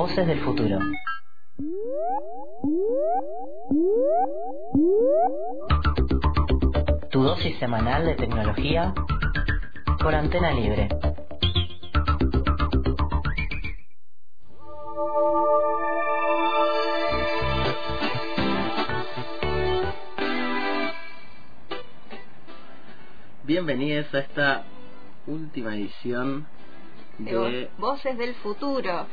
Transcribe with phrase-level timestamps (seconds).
[0.00, 0.78] Voces del futuro.
[7.10, 8.94] Tu dosis semanal de tecnología
[10.02, 10.88] por antena libre.
[23.42, 24.64] Bienvenidos a esta
[25.26, 26.46] última edición
[27.18, 29.06] de Voces del Futuro.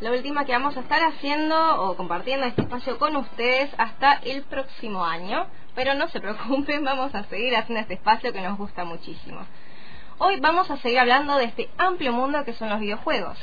[0.00, 4.42] La última que vamos a estar haciendo o compartiendo este espacio con ustedes hasta el
[4.42, 5.46] próximo año.
[5.74, 9.40] Pero no se preocupen, vamos a seguir haciendo este espacio que nos gusta muchísimo.
[10.18, 13.38] Hoy vamos a seguir hablando de este amplio mundo que son los videojuegos.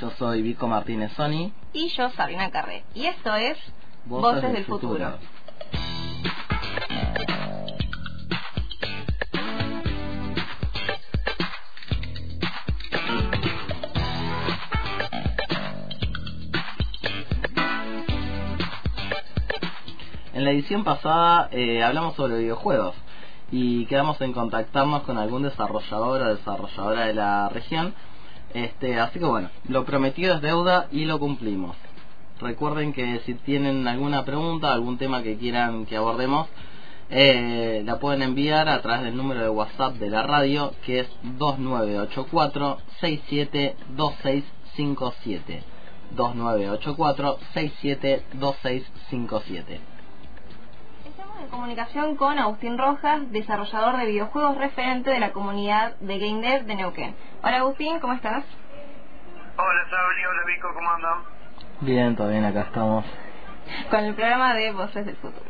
[0.00, 1.52] Yo soy Vico Martínez Sony.
[1.72, 2.84] Y yo, Sabrina Carré.
[2.94, 3.58] Y esto es
[4.04, 5.18] Voces, del, futuro.
[20.46, 22.94] La edición pasada eh, hablamos sobre videojuegos
[23.50, 27.92] y quedamos en contactarnos con algún desarrollador o desarrolladora de la región.
[28.54, 31.74] Este, así que bueno, lo prometido es deuda y lo cumplimos.
[32.40, 36.46] Recuerden que si tienen alguna pregunta, algún tema que quieran que abordemos,
[37.10, 41.08] eh, la pueden enviar a través del número de WhatsApp de la radio que es
[41.22, 45.64] 2984 672657
[46.12, 49.95] 2984 672657
[51.40, 56.64] en comunicación con Agustín Rojas, desarrollador de videojuegos referente de la comunidad de Game Dev
[56.64, 57.14] de Neuquén.
[57.42, 58.44] Hola Agustín, ¿cómo estás?
[59.56, 61.18] Hola Sabri, hola Vico, ¿cómo andan?
[61.80, 63.04] Bien, todo bien, acá estamos.
[63.90, 65.44] Con el programa de Voces del Futuro.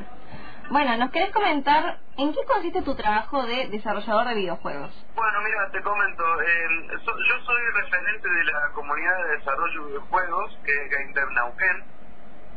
[0.71, 5.07] Bueno, ¿nos querés comentar en qué consiste tu trabajo de desarrollador de videojuegos?
[5.15, 6.25] Bueno, mira, te comento.
[6.43, 11.31] Eh, yo soy referente de la comunidad de desarrollo de videojuegos, que es Game Dev
[11.31, 11.96] Neuquén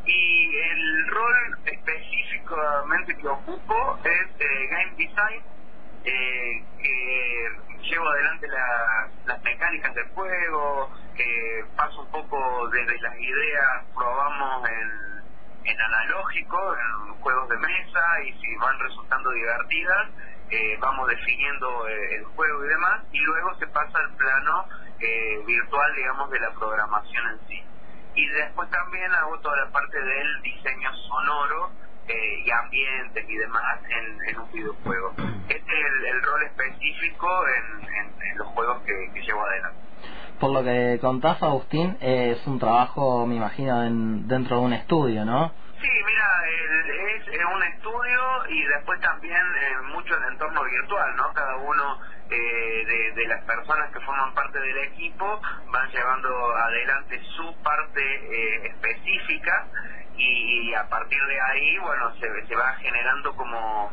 [0.05, 5.43] y el rol específicamente que ocupo es eh, Game Design,
[6.05, 8.47] eh, que llevo adelante
[9.25, 16.75] las mecánicas del juego, que paso un poco desde las ideas, probamos en, en analógico,
[16.75, 20.09] en juegos de mesa, y si van resultando divertidas,
[20.51, 24.65] eh, vamos definiendo el juego y demás, y luego se pasa al plano
[25.45, 27.63] virtual, digamos, de la programación en sí
[28.19, 31.71] y después también hago toda la parte del diseño sonoro
[32.07, 33.79] eh, y ambientes y demás
[34.27, 35.13] en, un videojuego.
[35.47, 39.79] Este es el, rol específico en, los juegos que, llevo adelante.
[40.39, 43.81] Por lo que contás, Agustín, eh, es un trabajo, me imagino,
[44.27, 45.53] dentro de un estudio, ¿no?
[45.81, 51.33] Sí, mira, es, un estudio y después también eh, mucho en entorno virtual, ¿no?
[51.33, 51.99] Cada uno
[52.31, 55.41] eh, de, las personas que forman parte del equipo
[55.71, 59.67] van llevando adelante su parte eh, específica
[60.15, 63.91] y, a partir de ahí, bueno, se, se va generando como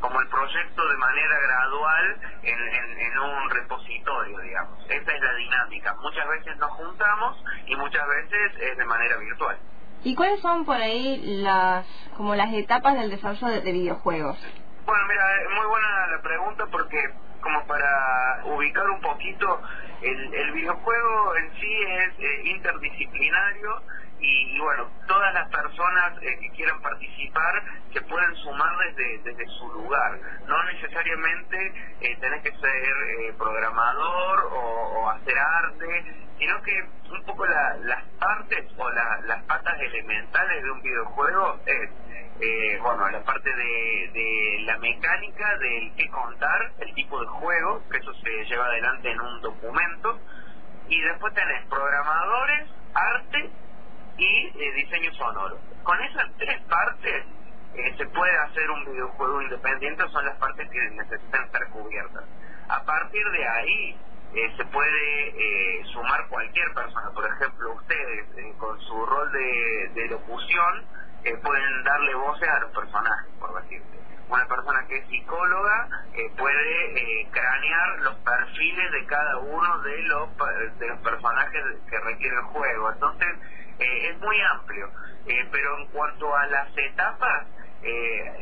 [0.00, 2.58] como el proyecto de manera gradual en,
[3.00, 4.78] en, un repositorio, digamos.
[4.90, 5.94] Esta es la dinámica.
[6.02, 9.58] Muchas veces nos juntamos y muchas veces es de manera virtual.
[10.04, 11.86] ¿Y cuáles son por ahí las
[12.16, 14.38] como las etapas del desarrollo de, de videojuegos?
[14.84, 16.98] Bueno, mira, es muy buena la pregunta porque
[17.46, 19.62] como para ubicar un poquito,
[20.02, 23.82] el, el videojuego en sí es eh, interdisciplinario
[24.18, 27.62] y, bueno, todas las personas eh, que quieran participar
[27.92, 30.18] se pueden sumar desde, desde su lugar.
[30.48, 36.04] No necesariamente eh, tenés que ser programador o, hacer arte,
[36.38, 36.82] sino que
[37.12, 41.90] un poco las partes o las patas elementales de un videojuego es
[42.40, 47.82] eh, bueno, la parte de, de, la mecánica, del qué contar, el tipo de juego,
[47.90, 50.20] que eso se lleva adelante en un documento,
[50.88, 53.50] y después tenés programadores, arte
[54.18, 55.58] y eh, diseño sonoro.
[55.82, 57.24] Con esas tres partes
[57.74, 62.24] eh, se puede hacer un videojuego independiente, son las partes que necesitan estar cubiertas.
[62.68, 63.96] A partir de ahí
[64.34, 68.26] eh, se puede sumar cualquier persona, por ejemplo, ustedes
[68.58, 70.84] con su rol de, de locución,
[71.34, 73.96] pueden darle voces a los personajes, por decirte.
[74.28, 80.02] Una persona que es psicóloga eh, puede eh, cranear los perfiles de cada uno de
[80.02, 80.28] los,
[80.78, 82.92] de los personajes que requiere el juego.
[82.92, 83.28] Entonces,
[83.78, 84.90] eh, es muy amplio.
[85.52, 87.46] pero en cuanto a las etapas,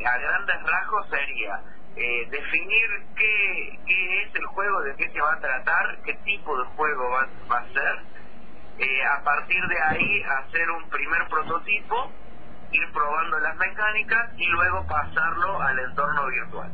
[0.07, 1.61] a grandes rasgos sería
[1.95, 6.65] definir qué, qué es el juego, de qué se va a tratar, qué tipo de
[6.77, 9.07] juego va, va a ser.
[9.07, 12.11] a partir de ahí, hacer un primer prototipo
[12.75, 16.71] ir probando las mecánicas y luego pasarlo al entorno virtual.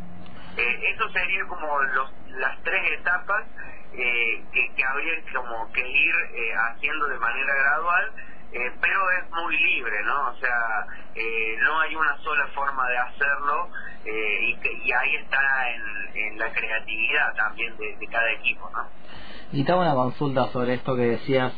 [0.56, 3.44] Eh, eso sería como los, las tres etapas
[3.92, 8.12] eh, que, que habría como que ir eh, haciendo de manera gradual,
[8.52, 10.30] eh, pero es muy libre, ¿no?
[10.30, 13.68] O sea, eh, no hay una sola forma de hacerlo
[14.04, 18.88] eh, y, y ahí está en, la creatividad también de, de cada equipo, ¿no?
[19.52, 21.52] Y te hago una consulta sobre esto que decías.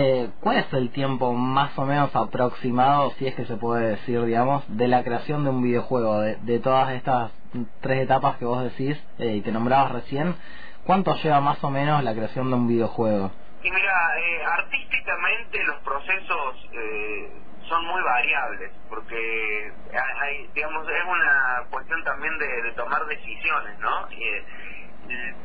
[0.00, 4.24] Eh, ¿Cuál es el tiempo más o menos aproximado, si es que se puede decir,
[4.26, 6.20] digamos, de la creación de un videojuego?
[6.20, 7.32] De, de todas estas
[7.80, 10.36] tres etapas que vos decís eh, y que nombrabas recién,
[10.86, 13.32] ¿cuánto lleva más o menos la creación de un videojuego?
[13.64, 17.32] Y mira, eh, artísticamente los procesos eh,
[17.68, 19.72] son muy variables, porque
[20.22, 24.08] hay, digamos, es una cuestión también de, de tomar decisiones, ¿no?
[24.12, 24.44] Eh,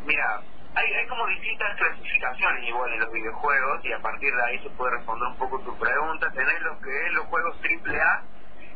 [0.06, 0.42] mira,
[0.76, 4.70] hay, hay como distintas clasificaciones igual en los videojuegos, y a partir de ahí se
[4.72, 6.32] puede responder un poco tu pregunta.
[6.32, 8.24] Tenés lo que es los juegos triple A,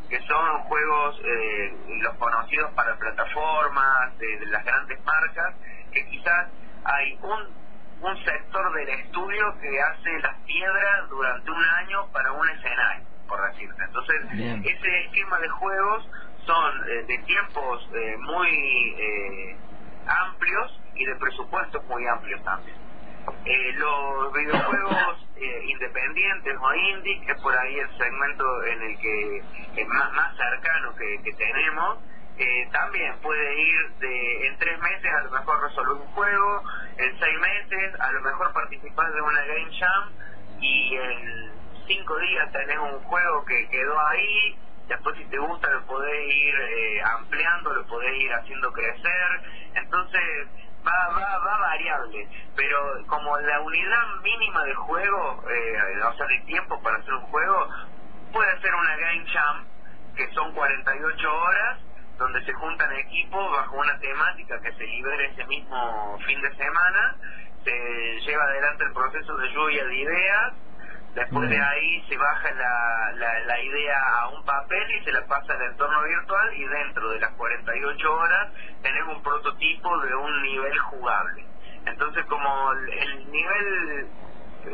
[0.09, 5.55] que son juegos, eh, los conocidos para plataformas, de, de las grandes marcas,
[5.91, 6.47] que quizás
[6.85, 7.67] hay un
[8.01, 13.41] un sector del estudio que hace las piedras durante un año para un escenario, por
[13.51, 13.83] decirte.
[13.83, 14.63] Entonces, Bien.
[14.63, 16.09] ese esquema de juegos
[16.45, 19.57] son eh, de tiempos eh, muy eh,
[20.07, 22.77] amplios y de presupuestos muy amplios también.
[23.45, 28.97] Eh, los videojuegos eh, independientes o indie, que es por ahí el segmento en el
[28.99, 29.37] que
[29.75, 31.99] es más, más cercano que, tenemos,
[32.37, 36.63] eh, también puede ir de en tres meses a lo mejor resolver un juego,
[36.97, 40.11] en seis meses a lo mejor participar de una game jam
[40.61, 41.51] y en
[41.87, 44.57] cinco días tenés un juego que quedó ahí,
[44.87, 49.41] después si te gusta lo podés ir eh, ampliando, lo podés ir haciendo crecer,
[49.75, 50.47] entonces
[50.87, 56.39] va, va, va variable, pero como la unidad mínima de juego, eh, o sea, de
[56.45, 57.69] tiempo para hacer un juego,
[58.31, 59.65] puede ser una game jam,
[60.15, 61.79] que son 48 horas,
[62.17, 67.15] donde se juntan equipos bajo una temática que se libere ese mismo fin de semana,
[67.63, 70.53] se lleva adelante el proceso de lluvia de ideas,
[71.17, 71.61] después de Mm.
[71.61, 75.61] ahí se baja la, la, la idea a un papel y se la pasa al
[75.71, 78.53] entorno virtual y dentro de las 48 horas
[78.83, 81.45] tenés un prototipo de un nivel jugable.
[81.85, 84.07] Entonces como el, el nivel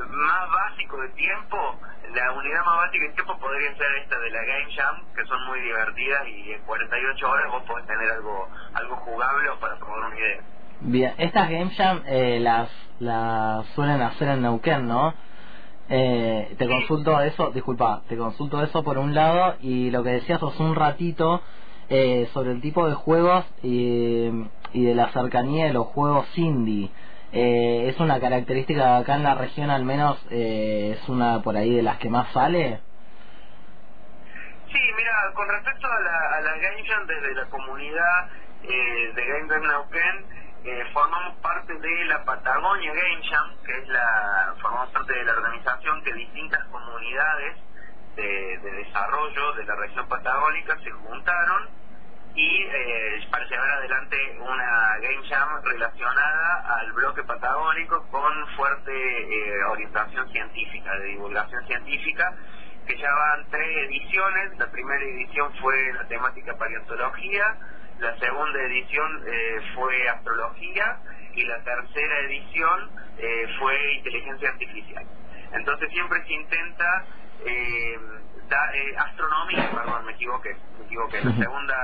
[0.10, 1.80] más básico de tiempo,
[2.14, 5.46] la unidad más básica de tiempo podría ser esta de la Game Jam, que son
[5.46, 10.06] muy divertidas y en 48 horas vos podés tener algo algo jugable o para probar
[10.12, 10.42] una idea.
[10.82, 12.70] Bien, estas Game Jam eh, las,
[13.00, 15.14] las suelen hacer en Neuquén, ¿no?
[15.90, 20.42] Eh, te consulto eso, disculpa, te consulto eso por un lado y lo que decías
[20.42, 21.42] hace un ratito
[21.90, 24.30] eh, sobre el tipo de juegos y,
[24.72, 26.90] y de la cercanía de los juegos indie.
[27.34, 31.76] Eh, ¿Es una característica acá en la región al menos, eh, es una por ahí
[31.76, 32.80] de las que más sale?
[34.72, 38.30] Sí, mira, con respecto a la, a la Game Jam desde la comunidad
[38.64, 40.26] eh, de Game Jam Neuquén,
[40.64, 45.34] eh, formamos parte de la Patagonia Game Jam, que es la, formamos parte de la
[45.34, 47.58] organización que distintas comunidades
[48.16, 51.84] de, de desarrollo de la región patagónica se juntaron
[52.36, 59.64] y eh, para llevar adelante una Game Jam relacionada al bloque patagónico con fuerte eh,
[59.66, 62.34] orientación científica, de divulgación científica,
[62.88, 64.58] que ya van tres ediciones.
[64.58, 67.56] La primera edición fue la temática paleontología,
[68.00, 70.98] la segunda edición eh, fue astrología
[71.36, 75.06] y la tercera edición eh, fue inteligencia artificial.
[75.54, 77.06] Entonces siempre se intenta
[77.46, 77.98] eh,
[78.50, 81.22] da- eh, astronomía, perdón, me equivoqué, me equivoqué.
[81.24, 81.76] La segunda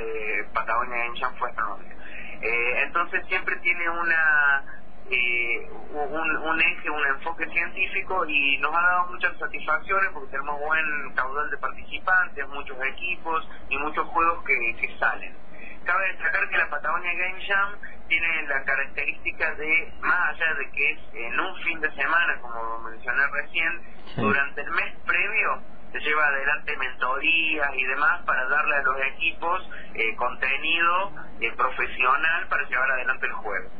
[0.00, 1.94] eh, Patagonia Jam fue astronomía.
[2.42, 4.64] Eh, entonces siempre tiene una
[5.10, 10.58] eh, un, un eje, un enfoque científico y nos ha dado muchas satisfacciones porque tenemos
[10.60, 15.36] buen caudal de participantes, muchos equipos y muchos juegos que, que salen.
[15.84, 17.72] Cabe destacar que la Patagonia Game Jam
[18.08, 22.78] tiene la característica de, más allá de que es en un fin de semana, como
[22.90, 23.80] mencioné recién,
[24.14, 24.20] Sí.
[24.20, 25.62] durante el mes previo
[25.92, 32.48] se lleva adelante mentorías y demás para darle a los equipos eh, contenido eh, profesional
[32.48, 33.70] para llevar adelante el juego.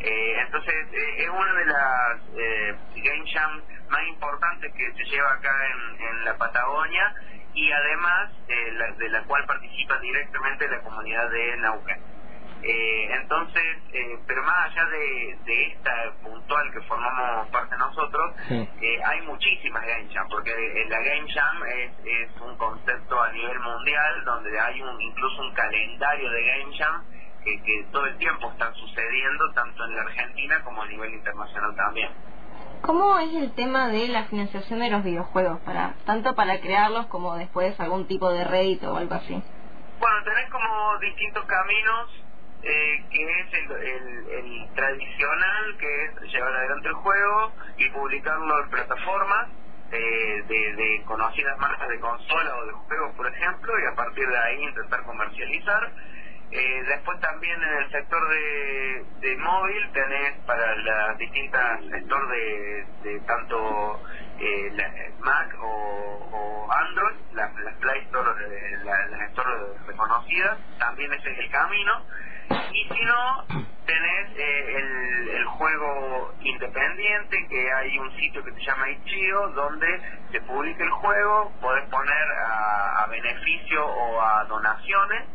[0.00, 5.32] Eh, entonces eh, es una de las eh, game jam más importantes que se lleva
[5.34, 7.14] acá en, en la Patagonia
[7.54, 11.98] y además eh, la- de la cual participa directamente la comunidad de Nauquén.
[12.62, 18.68] Eh, entonces, eh, pero más allá de, de esta puntual que formamos parte nosotros, Sí.
[18.82, 23.32] eh, hay muchísimas Game Jam, porque eh, la Game Jam es, es un concepto a
[23.32, 27.02] nivel mundial donde hay un, incluso un calendario de Game Jam
[27.42, 31.74] que, que todo el tiempo están sucediendo, tanto en la Argentina como a nivel internacional
[31.76, 32.10] también.
[32.82, 35.60] ¿Cómo es el tema de la financiación de los videojuegos?
[35.60, 39.42] para Tanto para crearlos como después algún tipo de rédito o algo así.
[40.00, 42.24] Bueno, tenés como distintos caminos
[42.62, 49.48] eh, que es el, tradicional, que es llevar adelante el juego y publicarlo en plataformas
[49.92, 54.26] eh, de, de, conocidas marcas de consola o de juegos, por ejemplo, y a partir
[54.26, 55.92] de ahí intentar comercializar.
[56.52, 63.10] Eh, después también en el sector de, de móvil tenés para las distintas sectores de,
[63.10, 64.00] de tanto
[64.40, 64.90] eh, la,
[65.20, 69.50] Mac o, Android, las Play Store, eh, las Store
[69.86, 71.92] reconocidas, también ese es el camino.
[72.72, 73.44] Y si no,
[73.86, 80.00] tenés eh, el, el, juego independiente, que hay un sitio que se llama Itch.io, donde
[80.32, 85.28] se publica el juego, podés poner a, a beneficio o a donaciones,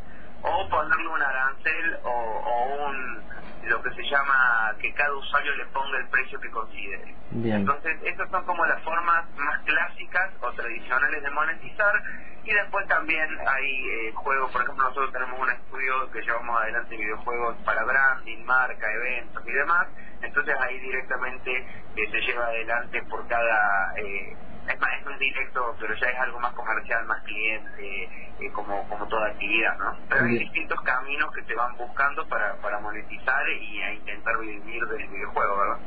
[0.45, 3.25] o ponerle un arancel o, o un
[3.65, 7.15] lo que se llama que cada usuario le ponga el precio que considere.
[7.33, 11.95] Entonces, estas son como las formas más clásicas o tradicionales de monetizar.
[12.43, 16.95] Y después también hay eh, juegos, por ejemplo, nosotros tenemos un estudio que llevamos adelante
[16.95, 19.87] videojuegos para branding, marca, eventos y demás.
[20.21, 21.57] Entonces ahí directamente
[21.95, 23.93] eh, se lleva adelante por cada...
[23.97, 24.37] Eh,
[24.67, 28.87] es más, es más directo, pero ya es algo más comercial, más cliente, eh, como,
[28.89, 29.97] como toda actividad, ¿no?
[30.09, 34.85] Pero hay distintos caminos que se van buscando para, para monetizar y a intentar vivir
[34.87, 35.77] del videojuego, ¿verdad?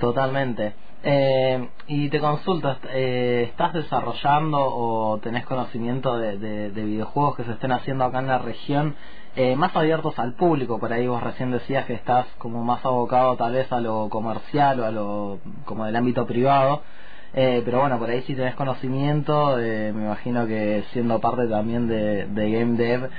[0.00, 0.74] Totalmente.
[1.02, 7.44] Eh, y te consulto, eh, ¿estás desarrollando o tenés conocimiento de, de, de, videojuegos que
[7.44, 8.96] se estén haciendo acá en la región
[9.36, 10.80] eh, más abiertos al público?
[10.80, 14.80] Por ahí vos recién decías que estás como más abocado tal vez a lo comercial
[14.80, 16.82] o a lo como del ámbito privado.
[17.34, 21.86] Eh, pero bueno, por ahí si tenés conocimiento, eh, me imagino que siendo parte también
[21.86, 23.10] de, de Game Dev,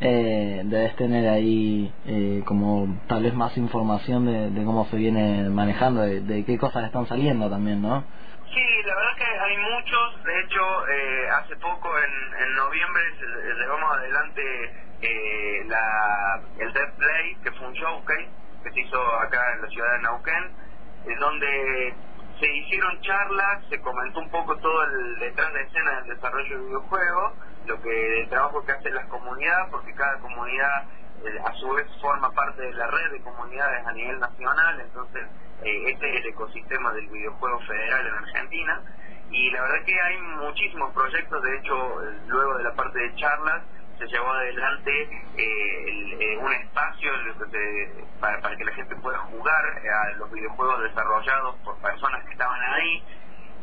[0.00, 5.48] eh, debes tener ahí eh, como tal vez más información de, de cómo se viene
[5.50, 8.04] manejando, de, qué cosas están saliendo también, ¿no?
[8.54, 13.02] Sí, la verdad que hay muchos, de hecho eh, hace poco en, en noviembre
[13.60, 14.42] llevamos adelante
[15.02, 18.28] eh, la, el Dev Play, que fue un showcase
[18.62, 20.44] que se hizo acá en la ciudad de Nauquén,
[21.06, 21.94] en donde
[22.38, 26.64] se hicieron charlas, se comentó un poco todo el detrás de escena del desarrollo de
[26.66, 27.32] videojuegos,
[27.66, 30.84] lo que el trabajo que hacen las comunidades, porque cada comunidad
[31.24, 35.26] eh, a su vez forma parte de la red de comunidades a nivel nacional, entonces
[35.64, 38.82] eh, este es el ecosistema del videojuego federal en Argentina.
[39.30, 43.62] Y la verdad que hay muchísimos proyectos, de hecho luego de la parte de charlas
[43.98, 45.02] se llevó adelante
[45.36, 47.12] eh, eh, un espacio
[48.20, 52.60] para, para que la gente pueda jugar a los videojuegos desarrollados por personas que estaban
[52.74, 53.02] ahí,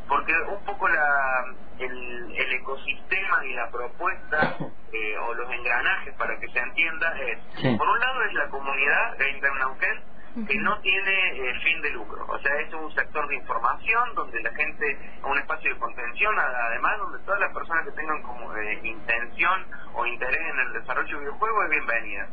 [0.07, 1.45] porque un poco la,
[1.79, 4.57] el, el ecosistema y la propuesta
[4.91, 9.17] eh, o los engranajes para que se entienda es, por un lado es la comunidad
[9.17, 10.03] de Internauquén,
[10.43, 12.25] que no tiene eh, fin de lucro.
[12.27, 16.97] O sea, es un sector de información donde la gente, un espacio de contención, además
[16.99, 21.23] donde todas las personas que tengan como eh, intención o interés en el desarrollo de
[21.23, 22.27] videojuegos es bienvenida.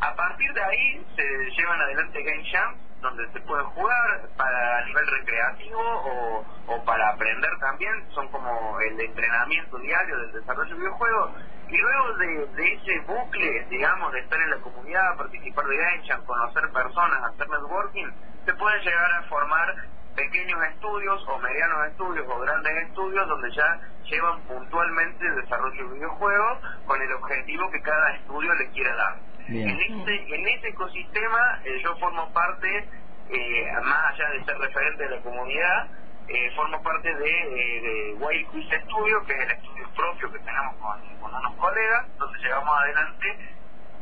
[0.00, 5.06] A partir de ahí se llevan adelante Game Jam, donde se pueden jugar para nivel
[5.08, 11.32] recreativo o, o para aprender también, son como el entrenamiento diario del desarrollo de videojuegos
[11.68, 16.24] y luego de, de, ese bucle, digamos, de estar en la comunidad, participar de Genshin,
[16.24, 18.06] conocer personas, hacer networking,
[18.46, 19.74] se pueden llegar a formar
[20.18, 25.94] pequeños estudios o medianos estudios o grandes estudios donde ya llevan puntualmente el desarrollo de
[25.94, 29.16] videojuegos con el objetivo que cada estudio le quiera dar.
[29.48, 32.88] En este, en este ecosistema eh, yo formo parte,
[33.30, 35.88] eh, más allá de ser referente de la comunidad,
[36.28, 40.74] eh, formo parte de, eh, de Quiz Studio, que es el estudio propio que tenemos
[40.76, 43.58] con, con unos colegas, donde llevamos adelante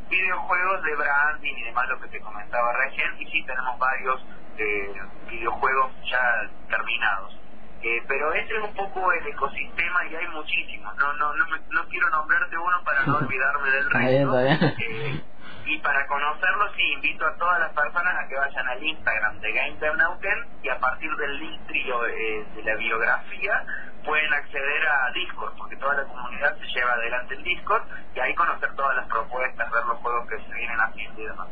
[0.09, 4.25] videojuegos de branding y demás, lo que te comentaba recién, y sí tenemos varios
[4.57, 4.93] eh,
[5.29, 7.37] videojuegos ya terminados.
[7.81, 10.95] Eh, pero ese es un poco el ecosistema y hay muchísimos.
[10.95, 14.39] No no no, me, no quiero nombrarte uno para no olvidarme del resto.
[14.39, 15.23] Eh,
[15.67, 19.51] y para conocerlo, sí, invito a todas las personas a que vayan al Instagram de
[19.51, 23.63] Gameternauten y a partir del link eh, de la biografía
[24.05, 27.83] pueden acceder a Discord, porque toda la comunidad se lleva adelante el Discord
[28.15, 31.47] y ahí conocer todas las propuestas, ver los juegos que se vienen haciendo y demás.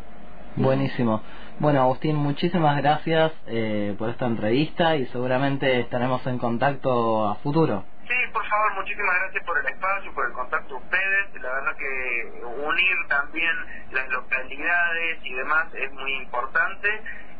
[0.56, 1.22] Buenísimo.
[1.60, 7.84] Bueno, Agustín, muchísimas gracias eh, por esta entrevista y seguramente estaremos en contacto a futuro.
[8.08, 11.42] Sí, por favor, muchísimas gracias por el espacio, por el contacto de ustedes.
[11.42, 13.56] La verdad que unir también
[13.92, 16.88] las localidades y demás es muy importante.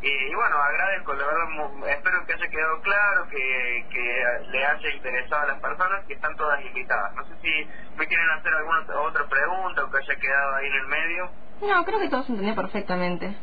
[0.02, 5.42] Y bueno, agradezco, la verdad, espero que haya quedado claro, que, que le haya interesado
[5.44, 7.14] a las personas que están todas invitadas.
[7.16, 10.74] No sé si me quieren hacer alguna otra pregunta o que haya quedado ahí en
[10.74, 11.30] el medio.
[11.62, 13.36] No, creo que todo se entendió perfectamente.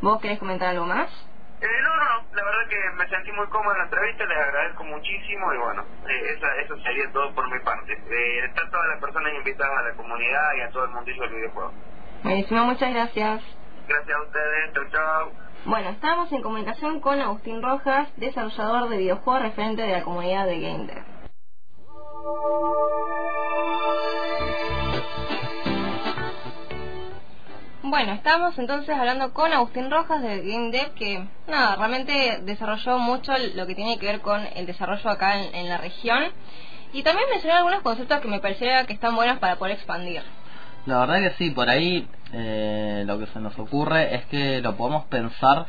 [0.00, 1.10] ¿Vos querés comentar algo más?
[1.60, 4.84] Eh, no, no, la verdad que me sentí muy cómodo en la entrevista, les agradezco
[4.84, 7.92] muchísimo y bueno, eh, esa, eso sería todo por mi parte.
[7.92, 11.34] Eh, están todas las personas invitadas a la comunidad y a todo el mundillo del
[11.34, 11.72] videojuego.
[12.22, 13.42] Buenísimo, muchas gracias.
[13.88, 14.72] Gracias a ustedes.
[14.74, 15.32] Chau, chau.
[15.64, 20.60] Bueno, estamos en comunicación con Agustín Rojas, desarrollador de videojuegos referente de la comunidad de
[20.60, 20.86] Game
[27.90, 33.32] Bueno, estamos entonces hablando con Agustín Rojas de Game Dev, que nada, realmente desarrolló mucho
[33.54, 36.24] lo que tiene que ver con el desarrollo acá en, la región.
[36.92, 40.20] Y también mencionó algunos conceptos que me parecieron que están buenos para poder expandir.
[40.84, 44.76] La verdad que sí, por ahí eh, lo que se nos ocurre es que lo
[44.76, 45.64] podemos pensar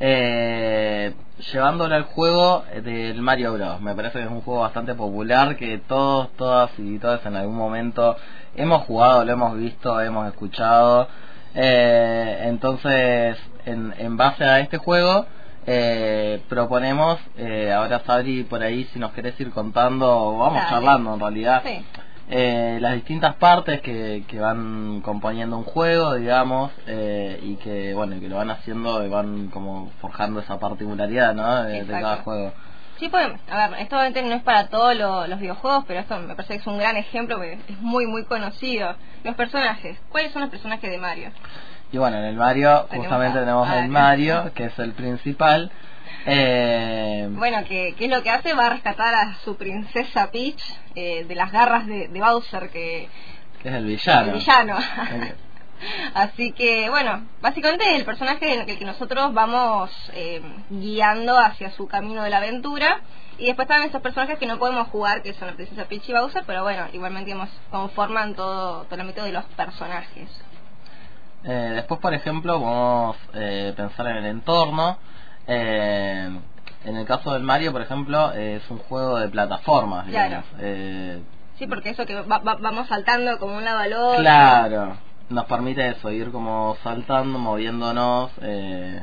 [0.00, 1.12] eh,
[1.52, 3.82] llevándolo al juego del Mario Bros.
[3.82, 7.56] Me parece que es un juego bastante popular que todos, todas y todas en algún
[7.56, 8.16] momento
[8.56, 11.08] hemos jugado, lo hemos visto, hemos escuchado.
[11.54, 13.36] Eh, entonces,
[13.66, 15.26] en, en base a este juego,
[15.66, 20.68] eh, proponemos, eh, ahora Sabri por ahí si nos querés ir contando, vamos Dale.
[20.70, 21.84] charlando en realidad, Sí.
[22.30, 28.18] eh, las distintas partes que, que van componiendo un juego, digamos, eh, y que bueno,
[28.20, 31.64] que lo van haciendo y van como forjando esa particularidad, ¿no?
[31.64, 32.52] De, cada juego.
[32.98, 36.18] Sí, pues, a ver, esto obviamente no es para todos lo- los videojuegos, pero esto
[36.18, 38.96] me parece que es un gran ejemplo, porque es muy, muy conocido.
[39.24, 41.30] Los personajes, ¿cuáles son los personajes de Mario?
[41.92, 44.92] Y bueno, en el Mario Tenemos justamente a- tenemos a- el Mario, que es el
[44.92, 45.70] principal.
[46.26, 50.60] Eh, Bueno, que, que es lo que hace, va a rescatar a su princesa Peach
[50.94, 53.08] eh, de las garras de, de Bowser, que
[53.62, 54.32] que es el villano.
[54.32, 54.76] el villano.
[56.14, 61.70] Así que, bueno, básicamente es el personaje en el que nosotros vamos eh, guiando hacia
[61.72, 63.00] su camino de la aventura.
[63.38, 66.12] Y después están esos personajes que no podemos jugar, que son la princesa Peach y
[66.12, 70.28] Bowser, pero bueno, igualmente digamos, conforman todo, todo el ámbito de los personajes.
[71.44, 74.98] Eh, después, por ejemplo, podemos eh, pensar en el entorno.
[75.46, 76.30] Eh,
[76.84, 80.06] en el caso del Mario, por ejemplo, es un juego de plataformas.
[80.08, 80.42] Claro.
[80.60, 81.22] Eh,
[81.58, 84.20] Sí, porque eso que va- va- vamos saltando como un lado al otro.
[84.20, 84.96] claro,
[85.30, 88.30] nos permite eso, ir como saltando, moviéndonos.
[88.42, 89.02] Eh,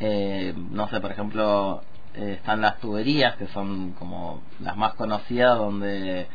[0.00, 1.82] eh, no sé, por ejemplo,
[2.14, 6.26] eh, están las tuberías, que son como las más conocidas, donde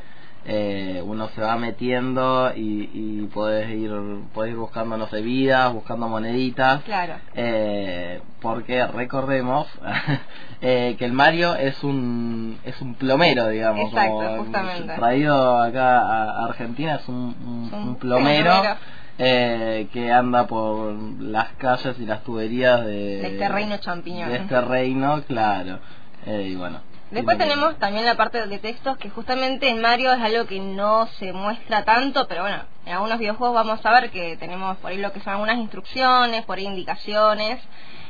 [0.47, 3.91] eh, uno se va metiendo y, y puedes ir,
[4.33, 6.83] puedes ir buscando, no sé, vidas, buscando moneditas.
[6.83, 7.15] Claro.
[7.33, 9.67] Eh, porque recordemos
[10.61, 14.51] eh, que el Mario es un es un plomero digamos Exacto, como
[14.95, 18.75] traído acá a Argentina es un, un- Es un un plomero, plomero.
[19.17, 24.29] Eh, que anda por las calles y las tuberías de, De este reino champiñón.
[24.29, 25.79] de este reino claro
[26.25, 30.21] Eh, y bueno Después tenemos también la parte de textos que justamente en Mario es
[30.21, 34.35] algo que no se muestra tanto, pero bueno, en algunos videojuegos vamos a ver que
[34.37, 37.61] tenemos por ahí lo que son algunas instrucciones, por ahí indicaciones,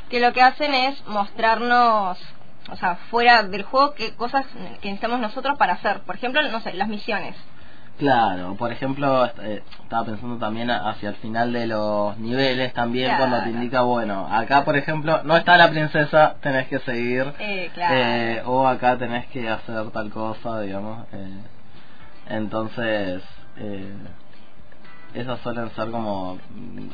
[0.09, 2.17] que lo que hacen es mostrarnos,
[2.71, 4.45] o sea, fuera del juego qué cosas
[4.81, 5.99] que necesitamos nosotros para hacer.
[6.01, 7.35] Por ejemplo, no sé, las misiones.
[7.97, 13.29] Claro, por ejemplo, eh, estaba pensando también hacia el final de los niveles también Claro.
[13.29, 17.71] cuando te indica, bueno, acá por ejemplo no está la princesa, tenés que seguir, Eh,
[17.73, 17.95] claro.
[17.95, 21.05] eh, o acá tenés que hacer tal cosa, digamos.
[21.13, 21.41] eh,
[22.27, 23.23] entonces,
[23.57, 23.93] eh,
[25.13, 26.89] esas suelen ser como mm,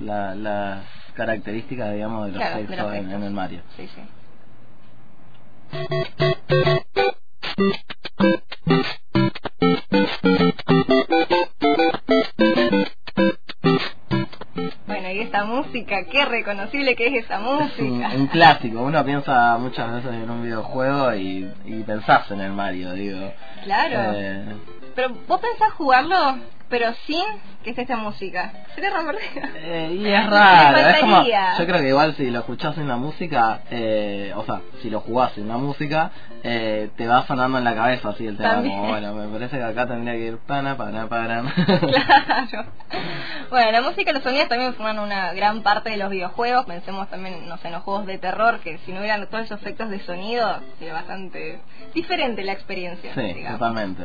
[0.00, 3.62] la- las características, digamos, de los Claro, de los en, en el Mario.
[3.76, 4.02] Sí, sí.
[15.20, 18.10] Y esta música, qué reconocible que es esa Es un, música.
[18.16, 22.92] un clásico, uno piensa muchas veces en un videojuego y, y pensás en el Mario,
[22.94, 23.32] digo.
[23.64, 24.12] Claro.
[24.16, 24.44] Eh,
[24.94, 26.38] Pero vos pensás jugarlo,
[26.70, 27.22] pero sin
[27.62, 28.52] que esté esta música.
[28.74, 29.16] Sería romper.
[29.56, 32.96] eh, y es raro, es como, yo creo que igual si lo escuchás sin la
[32.96, 36.10] música, eh, o sea, si lo jugás sin la música,
[36.42, 38.78] eh, te va sonando en la cabeza así el tema, También.
[38.78, 41.52] como bueno, me parece que acá tendría que ir pana, pana, pana.
[41.80, 42.64] Claro.
[43.50, 46.66] Bueno, la música y los sonidos también forman una gran parte de los videojuegos.
[46.66, 49.60] Pensemos también, no sé, en los juegos de terror, que si no hubieran todos esos
[49.60, 51.60] efectos de sonido, sería bastante
[51.92, 53.12] diferente la experiencia.
[53.12, 53.58] sí, digamos.
[53.58, 54.04] totalmente.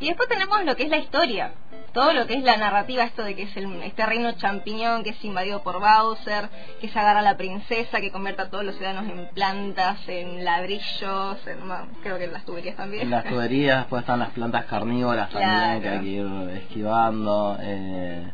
[0.00, 1.52] Y después tenemos lo que es la historia.
[1.92, 5.10] Todo lo que es la narrativa, esto de que es el, este reino champiñón que
[5.10, 8.76] es invadido por Bowser, que se agarra a la princesa, que convierte a todos los
[8.76, 11.58] ciudadanos en plantas, en ladrillos, en,
[12.02, 13.04] creo que en las tuberías también.
[13.04, 16.26] En las tuberías, después están las plantas carnívoras también que hay que ir
[16.62, 17.56] esquivando.
[17.60, 18.30] eh.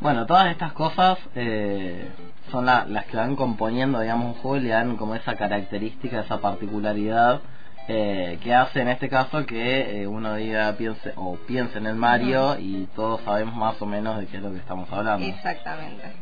[0.00, 2.08] Bueno, todas estas cosas eh,
[2.50, 6.20] son la- las que van componiendo, digamos, un juego y le dan como esa característica,
[6.20, 7.40] esa particularidad
[7.88, 11.94] eh, que hace en este caso que eh, uno diga, piense o piense en el
[11.96, 15.26] Mario y todos sabemos más o menos de qué es lo que estamos hablando.
[15.26, 16.12] Exactamente.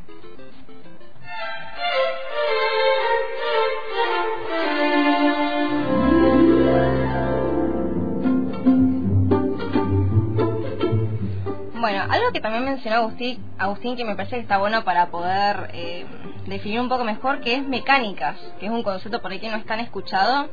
[11.86, 15.70] Bueno, algo que también mencionó Agustín, Agustín que me parece que está bueno para poder
[15.72, 16.04] eh,
[16.48, 19.56] definir un poco mejor, que es mecánicas, que es un concepto por ahí que no
[19.56, 20.48] están escuchado.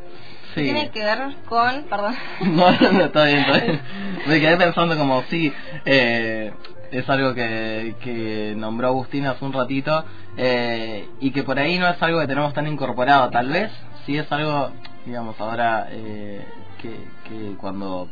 [0.54, 0.62] Sí.
[0.62, 2.14] Tiene que ver con, perdón.
[2.42, 3.82] No, no, no, está bien, está bien.
[4.28, 5.52] Me quedé pensando como, sí,
[5.86, 6.54] eh,
[6.92, 10.06] es algo que, que nombró Agustín hace un ratito,
[10.38, 13.72] eh, y que por ahí no es algo que tenemos tan incorporado, tal vez,
[14.06, 14.70] sí es algo,
[15.04, 16.46] digamos, ahora eh,
[16.80, 16.92] que,
[17.28, 18.08] que cuando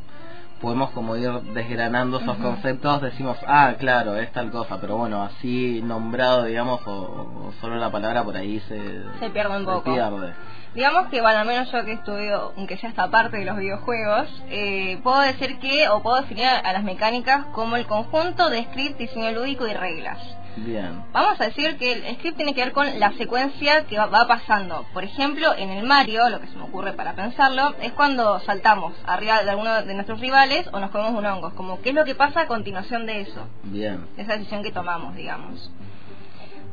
[0.62, 5.82] podemos como ir desgranando esos conceptos, decimos, ah, claro, es tal cosa, pero bueno, así
[5.84, 8.80] nombrado, digamos, o, o solo la palabra por ahí se,
[9.19, 9.84] Se pierde un poco.
[9.93, 10.34] pierde.
[10.74, 14.28] Digamos que, bueno, al menos yo que estudio, aunque sea esta parte de los videojuegos,
[14.50, 18.97] eh, puedo decir que, o puedo definir a las mecánicas como el conjunto de script,
[18.97, 20.17] diseño lúdico y reglas.
[20.58, 21.04] Bien.
[21.14, 24.86] Vamos a decir que el script tiene que ver con la secuencia que va, pasando.
[24.94, 28.94] Por ejemplo, en el Mario, lo que se me ocurre para pensarlo, es cuando saltamos
[29.06, 31.52] arriba de alguno de nuestros rivales o nos comemos un hongo.
[31.56, 33.48] Como, ¿qué es lo que pasa a continuación de eso?
[33.64, 34.06] Bien.
[34.18, 35.72] Esa decisión que tomamos, digamos.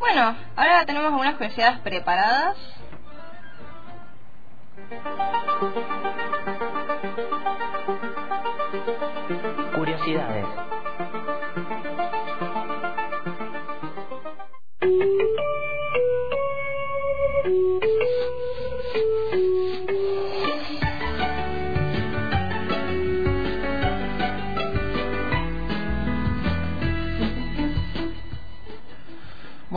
[0.00, 2.56] Bueno, ahora tenemos algunas curiosidades preparadas.
[9.74, 10.46] Curiosidades.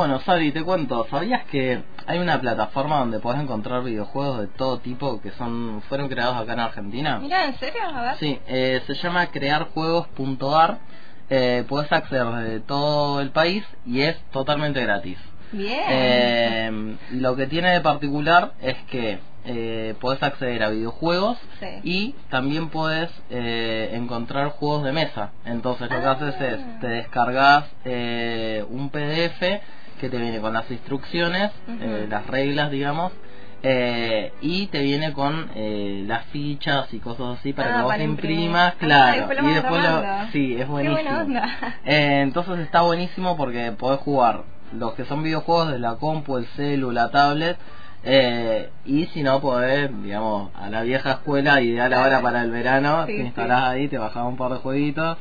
[0.03, 4.79] Bueno, Sabri, te cuento, ¿sabías que hay una plataforma donde podés encontrar videojuegos de todo
[4.79, 7.19] tipo que son fueron creados acá en Argentina?
[7.19, 7.79] Mira, ¿en serio?
[7.87, 8.15] A ver.
[8.17, 10.79] Sí, eh, se llama crearjuegos.ar.
[11.29, 15.17] Eh, puedes acceder desde todo el país y es totalmente gratis.
[15.53, 15.83] Bien.
[15.87, 21.67] Eh, lo que tiene de particular es que eh, podés acceder a videojuegos Sí.
[21.83, 25.31] y también podés eh, encontrar juegos de mesa.
[25.45, 26.11] Entonces lo que Ah.
[26.11, 29.61] haces es te descargas eh, un PDF
[29.99, 31.51] que te viene con las instrucciones,
[31.81, 33.11] eh, las reglas, digamos.
[33.65, 37.91] eh, y te viene con eh, las fichas y cosas así para Ah, que vos
[37.93, 39.27] para imprimas, Ah, claro.
[39.43, 40.03] y después lo,
[40.33, 41.25] sí, es buenísimo.
[41.85, 46.45] Eh, entonces está buenísimo porque podés jugar los que son videojuegos de la compu, el
[46.57, 47.57] celu, la tablet.
[48.03, 53.05] eh, y si no podés, digamos, a la vieja escuela, ideal ahora para el verano,
[53.05, 53.25] Sí, te sí.
[53.27, 55.17] instalás ahí, te bajás un par de jueguitos.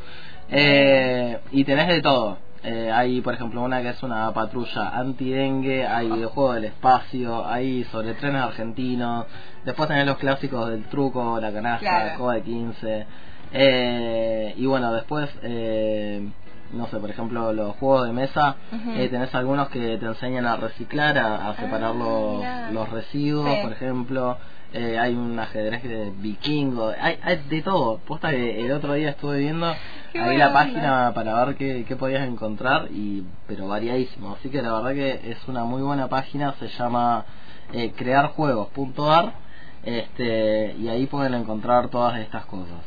[0.51, 2.39] eh, y tenés de todo.
[2.65, 7.83] Eh, hay, por ejemplo, una que es una patrulla anti-dengue, hay videojuegos del espacio, hay
[7.85, 9.27] sobre trenes argentinos.
[9.65, 12.17] Después tenés los clásicos del truco, la canasta, Claro.
[12.19, 13.07] juego de 15.
[13.53, 16.27] Eh, y bueno, después, eh,
[16.73, 18.93] no sé, por ejemplo, los juegos de mesa, Ujú.
[18.93, 23.49] eh, tenés algunos que te enseñan a reciclar, a, a separar Ah, los, los residuos,
[23.57, 23.61] Sí.
[23.63, 24.39] por ejemplo.
[24.75, 27.99] Eh, hay un ajedrez de vikingo, hay, hay de todo.
[28.07, 29.71] Posta que el otro día estuve viendo
[30.13, 30.61] Qué ahí la onda.
[30.61, 34.37] página para ver qué, qué podías encontrar, y pero variadísimo.
[34.39, 37.25] Así que la verdad que es una muy buena página, se llama
[37.73, 39.33] eh, crearjuegos.ar
[39.85, 42.79] este, y ahí pueden encontrar todas estas cosas.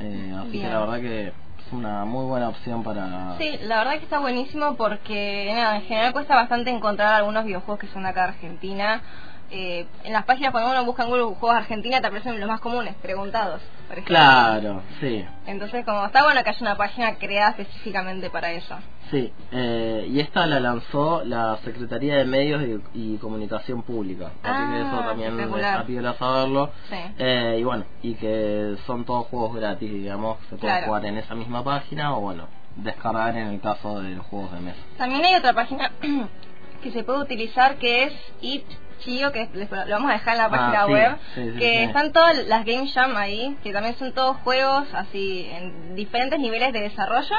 [0.00, 0.66] Eh, así Bien.
[0.66, 3.36] que la verdad que es una muy buena opción para...
[3.38, 7.80] Sí, la verdad que está buenísimo porque nada, en general cuesta bastante encontrar algunos videojuegos
[7.80, 9.02] que son de acá de Argentina.
[9.50, 12.60] Eh, en las páginas cuando uno busca en Google juegos Argentina te aparecen los más
[12.60, 13.62] comunes, preguntados.
[13.88, 14.14] Por ejemplo.
[14.14, 15.24] Claro, sí.
[15.46, 18.76] Entonces, como está bueno que haya una página creada específicamente para eso.
[19.10, 22.62] Sí, eh, y esta la lanzó la Secretaría de Medios
[22.94, 24.26] y, y Comunicación Pública.
[24.42, 24.48] Así que
[24.80, 25.74] Ah, eso también espectacular.
[25.74, 26.70] está piola saberlo.
[26.88, 26.96] Sí.
[27.18, 30.38] Eh, y bueno, y que son todos juegos gratis, digamos.
[30.48, 30.86] Se puede Claro.
[30.86, 34.60] jugar en esa misma página o bueno, descargar en el caso de los juegos de
[34.60, 34.78] mesa.
[34.96, 35.92] También hay otra página
[36.82, 38.12] que se puede utilizar que es
[39.04, 41.84] Que les- lo vamos a dejar en la Ah, página sí, web, sí, sí, que
[41.84, 46.72] están todas las Game Jam ahí, que también son todos juegos así en diferentes niveles
[46.72, 47.34] de desarrollo,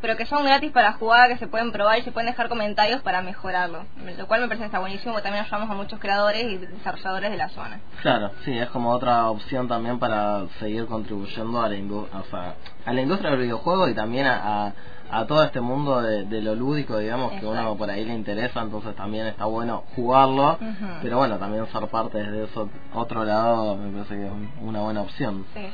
[0.00, 3.02] pero que son gratis para jugar, que se pueden probar y se pueden dejar comentarios
[3.02, 3.84] para mejorarlo,
[4.16, 7.30] lo cual me parece que está buenísimo, porque también ayudamos a muchos creadores y desarrolladores
[7.30, 7.80] de la zona.
[8.00, 12.54] Claro, sí, es como otra opción también para seguir contribuyendo a la, indu- o sea,
[12.86, 14.72] a la industria del videojuego y también a, a,
[15.12, 17.76] a todo este mundo de, de lo lúdico, digamos, que uno Exacto.
[17.78, 20.58] por ahí le interesa, entonces también está bueno jugarlo,
[21.02, 24.80] pero bueno, también ser parte desde eso otro lado me parece que es un- una
[24.82, 25.44] buena opción.
[25.54, 25.66] Sí.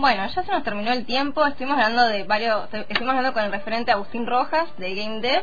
[0.00, 1.44] Bueno, ya se nos terminó el tiempo.
[1.46, 5.42] Estuvimos hablando de varios, estuvimos hablando con el referente Agustín Rojas de Game Dev.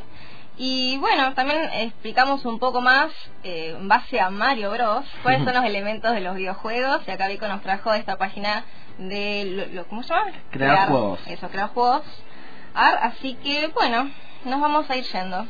[0.58, 3.12] Y bueno, también explicamos un poco más,
[3.44, 7.02] eh, en base a Mario Bros, cuáles son los elementos de los videojuegos.
[7.08, 8.64] Y acá Vico nos trajo esta página
[8.98, 10.32] de, lo, lo- ¿cómo se llama?
[10.50, 11.20] Crear juegos.
[11.28, 12.02] Eso, crear juegos.
[12.74, 14.10] Ar, así que bueno,
[14.46, 15.46] nos vamos a ir yendo.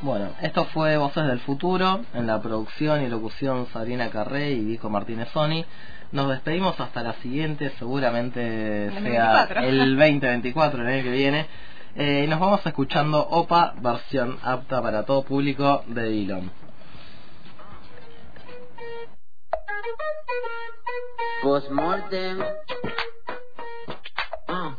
[0.00, 4.90] Bueno, esto fue Voces del Futuro, en la producción y locución Sabrina Carré y Vico
[4.90, 5.64] Martínez Sony.
[6.10, 9.60] Nos despedimos hasta la siguiente, seguramente El sea 24.
[9.60, 11.46] el 2024, el año que viene.
[11.96, 16.50] Eh, nos vamos escuchando OPA, versión apta para todo público de Dillon.
[21.42, 22.40] Postmortem.
[24.48, 24.74] Uh.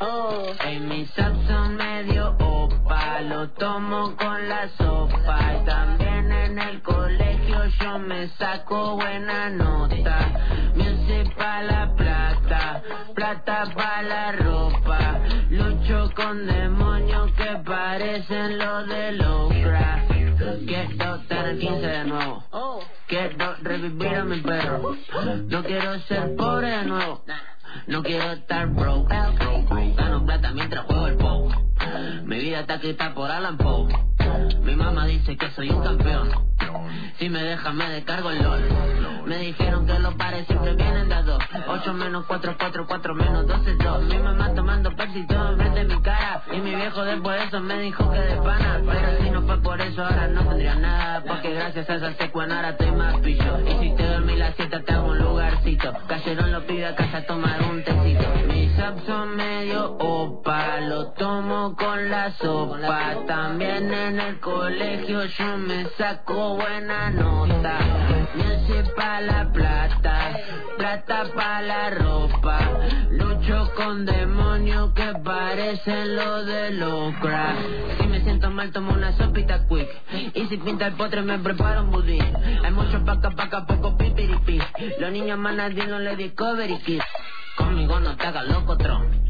[0.00, 5.54] Oh, en mi salsa medio opa, lo tomo con la sopa.
[5.54, 5.99] Y también
[6.70, 10.72] en el colegio yo me saco buena nota.
[10.74, 12.82] Music pa' la plata,
[13.14, 15.20] plata pa' la ropa.
[15.50, 20.10] Lucho con demonios que parecen los de Lovecraft.
[20.66, 22.44] Quiero estar el 15 de nuevo.
[23.06, 24.96] Quiero revivir a mi perro.
[25.48, 27.22] No quiero ser pobre de nuevo.
[27.86, 29.14] No quiero estar broke.
[29.96, 31.54] Gano plata mientras juego el Poe.
[32.24, 33.88] Mi vida está escrita por Alan Poe.
[34.62, 36.30] Mi mamá dice que soy un campeón.
[37.18, 38.60] Si me deja me descargo el LOL.
[39.26, 41.38] Me dijeron que los pares siempre vienen de dos.
[41.68, 44.02] 8 menos 4, 4, 4 menos 12, 2.
[44.04, 46.42] Mi mamá tomando Pepsi todo enfrente de mi cara.
[46.52, 48.80] Y mi viejo después de eso me dijo que de pana.
[48.84, 51.22] Pero si no fue por eso ahora no tendría nada.
[51.24, 53.60] Porque gracias a esa secuena ahora estoy más pillo.
[53.60, 55.92] Y si te dormí la siesta te hago un lugarcito.
[56.08, 58.49] Cayeron los pibes a casa a tomar un tecito.
[59.06, 60.80] Son medio opa.
[60.80, 63.16] Lo tomo con la sopa.
[63.26, 67.78] También en el colegio yo me saco buena nota.
[68.34, 70.38] Music pa' la plata,
[70.78, 72.58] plata pa' la ropa.
[73.10, 77.58] Lucho con demonios que parecen los de Lovecraft.
[78.00, 79.88] Si me siento mal tomo una sopita quick.
[80.34, 82.24] Y si pinta el potre me preparo un budín.
[82.64, 84.60] Hay mucho paca paca, poco pipiripi.
[84.98, 87.04] Los niños manadinos Discovery Kids.
[87.56, 89.20] Conmigo no te hagas loco, tron.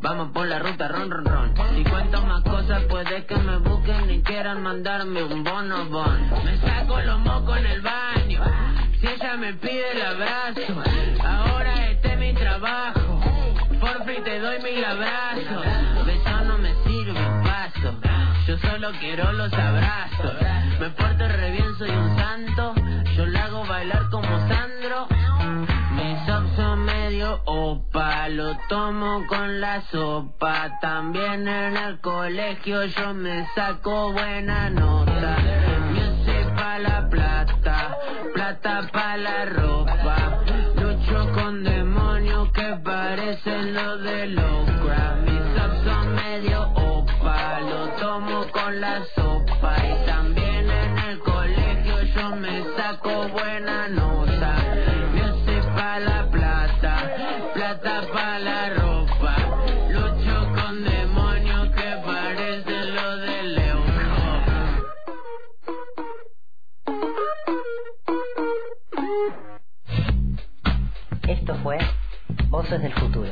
[0.00, 1.54] Vamos por la ruta, ron, ron, ron.
[1.74, 6.30] Si cuento más cosas, puede que me busquen y quieran mandarme un bono, bon.
[6.44, 8.42] Me saco los mocos en el baño.
[9.00, 10.82] Si ella me pide el abrazo,
[11.24, 13.20] ahora este es mi trabajo.
[13.80, 16.06] Por fin te doy mil abrazos.
[16.06, 17.94] Beso no me sirve, paso.
[18.46, 20.34] Yo solo quiero los abrazos.
[20.80, 22.74] Me porto re bien, soy un santo.
[23.16, 25.08] Yo la hago bailar como Sandro.
[27.44, 30.78] Opa, lo tomo con la sopa.
[30.80, 35.36] También en el colegio yo me saco buena nota.
[35.92, 37.96] Music pa' la plata,
[38.34, 40.16] plata pa' la ropa.
[40.76, 44.65] Lucho con demonios que parecen los de Lovecraft.
[72.78, 73.30] Del Futuro.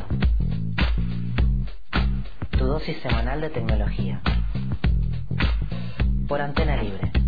[2.50, 4.22] Tu tu dosis semanal de tecnología.
[6.26, 7.23] Por antena libre.